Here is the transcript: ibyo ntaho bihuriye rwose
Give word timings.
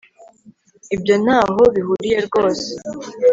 ibyo 0.95 1.15
ntaho 1.23 1.61
bihuriye 1.73 2.17
rwose 2.27 2.69